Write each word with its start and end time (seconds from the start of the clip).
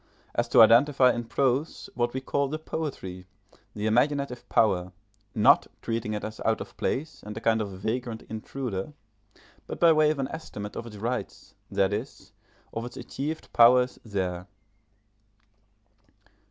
as 0.33 0.47
to 0.47 0.63
identify 0.63 1.13
in 1.13 1.23
prose 1.23 1.87
what 1.93 2.11
we 2.11 2.19
call 2.19 2.47
the 2.47 2.57
poetry, 2.57 3.27
the 3.75 3.85
imaginative 3.85 4.49
power, 4.49 4.91
not 5.35 5.67
treating 5.79 6.15
it 6.15 6.23
as 6.23 6.41
out 6.43 6.59
of 6.59 6.75
place 6.75 7.21
and 7.21 7.37
a 7.37 7.39
kind 7.39 7.61
of 7.61 7.69
vagrant 7.69 8.23
intruder, 8.23 8.93
but 9.67 9.79
by 9.79 9.93
way 9.93 10.09
of 10.09 10.17
an 10.17 10.27
estimate 10.29 10.75
of 10.75 10.87
its 10.87 10.97
rights, 10.97 11.53
that 11.69 11.93
is, 11.93 12.31
of 12.73 12.83
its 12.83 12.97
achieved 12.97 13.53
powers, 13.53 13.99
there. 14.03 14.47